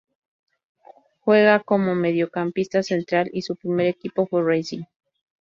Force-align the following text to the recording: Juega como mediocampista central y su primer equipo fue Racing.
Juega 1.19 1.59
como 1.59 1.93
mediocampista 1.93 2.81
central 2.81 3.29
y 3.33 3.43
su 3.43 3.55
primer 3.55 3.85
equipo 3.85 4.25
fue 4.25 4.41
Racing. 4.43 4.85